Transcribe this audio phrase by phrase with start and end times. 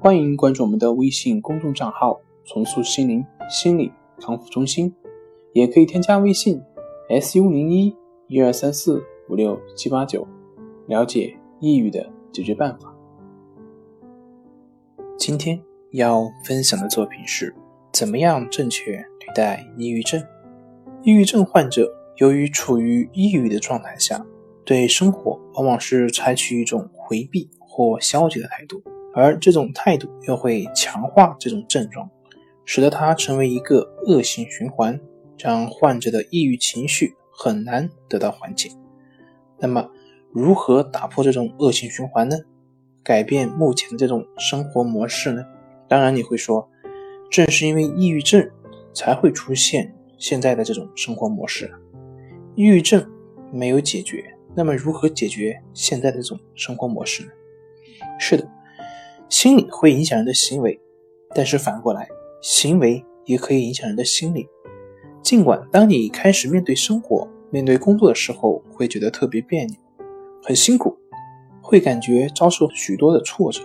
[0.00, 4.94] 欢迎关注我们的微信公众账号“重塑心灵心理康复中心”，
[5.52, 6.62] 也可以添加微信
[7.20, 7.92] “su 零一
[8.28, 10.24] 一二三四五六七八九”，
[10.86, 12.94] 了解抑郁的解决办法。
[15.16, 17.52] 今天要分享的作品是：
[17.92, 20.22] 怎么样正确对待抑郁症？
[21.02, 24.24] 抑郁症患者由于处于抑郁的状态下，
[24.64, 28.80] 对生活往往是采取一种回避或消极的态度。
[29.14, 32.08] 而这种态度又会强化这种症状，
[32.64, 35.00] 使得它成为一个恶性循环，
[35.38, 38.70] 让患者的抑郁情绪很难得到缓解。
[39.58, 39.90] 那么，
[40.30, 42.36] 如何打破这种恶性循环呢？
[43.02, 45.42] 改变目前的这种生活模式呢？
[45.88, 46.68] 当然，你会说，
[47.30, 48.50] 正是因为抑郁症
[48.92, 51.72] 才会出现现在的这种生活模式。
[52.54, 53.10] 抑郁症
[53.50, 54.22] 没有解决，
[54.54, 57.30] 那么如何解决现在的这种生活模式呢？
[58.18, 58.46] 是的。
[59.28, 60.80] 心理会影响人的行为，
[61.34, 62.08] 但是反过来，
[62.40, 64.48] 行为也可以影响人的心理。
[65.22, 69.76] 尽管当你开始面对生活、面对工作的时候，会觉得特别别扭、
[70.42, 70.96] 很辛苦，
[71.60, 73.60] 会感觉遭受许多的挫折，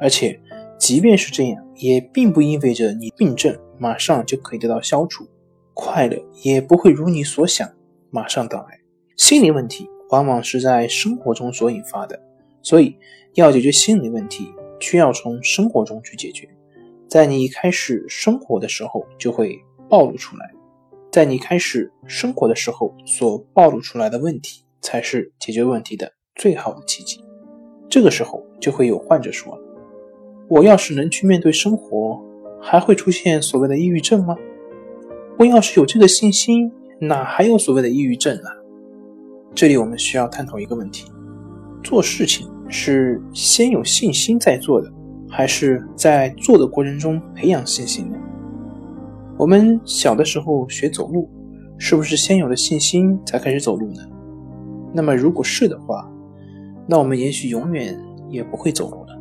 [0.00, 0.38] 而且，
[0.78, 5.26] 即便是这样，也并不意味着你病症马上就可以得到消除，
[5.72, 7.66] 快乐也不会如你所想
[8.10, 8.78] 马上到来。
[9.16, 12.20] 心理问题往往是在生活中所引发的，
[12.60, 12.98] 所以。
[13.34, 16.48] 要解决心理问题，需要从生活中去解决。
[17.08, 20.50] 在你开始生活的时候，就会暴露出来。
[21.10, 27.22] 在你开始生活的时候所暴露出来的问题，才是解决问题的最好的契机。
[27.90, 29.58] 这个时候，就会有患者说
[30.48, 32.18] ：“我要是能去面对生活，
[32.60, 34.36] 还会出现所谓的抑郁症吗？
[35.38, 38.48] 我要是有这个信心，哪还有所谓的抑郁症呢？”
[39.54, 41.10] 这里我们需要探讨一个问题：
[41.82, 42.48] 做事情。
[42.72, 44.90] 是先有信心再做的，
[45.28, 48.16] 还是在做的过程中培养信心呢？
[49.36, 51.28] 我们小的时候学走路，
[51.76, 54.02] 是不是先有了信心才开始走路呢？
[54.94, 56.10] 那么如果是的话，
[56.86, 57.94] 那我们也许永远
[58.30, 59.18] 也不会走路了。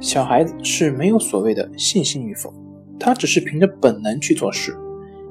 [0.00, 2.52] 小孩子是没有所谓的信心与否，
[2.98, 4.76] 他只是凭着本能去做事。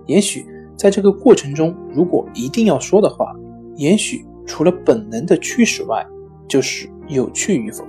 [0.05, 0.45] 也许
[0.77, 3.35] 在这个过程中，如果一定要说的话，
[3.75, 6.05] 也许除了本能的驱使外，
[6.47, 7.83] 就是有趣与否，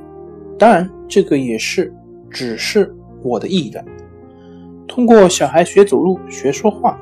[0.59, 1.95] 当然这个也是
[2.31, 2.93] 只是
[3.23, 3.85] 我的意愿。
[4.89, 6.99] 通过小孩学走路、学说话，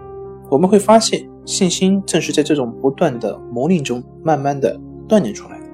[0.50, 5.64] 我们会发现，信心正是在这种不断的磨练中，慢慢的锻炼出来的。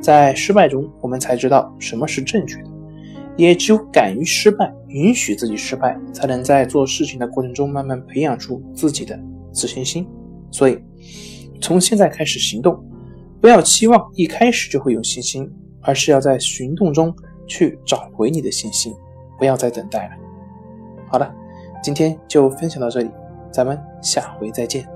[0.00, 2.70] 在失败中，我们才知道什么是正确的。
[3.36, 9.18] 也只有敢于失败，允许自己失败，才能在做事情的过程中慢慢培养出自己的
[9.52, 10.06] 自信心。
[10.50, 10.78] 所以，
[11.60, 12.82] 从现在开始行动。
[13.38, 15.48] 不要期望一开始就会有信心，
[15.86, 17.14] 而是要在行动中
[17.46, 18.94] 去找回你的信心。
[19.38, 20.14] 不要再等待了。
[21.08, 21.34] 好了，
[21.82, 23.10] 今天就分享到这里，
[23.52, 24.95] 咱们下回再见。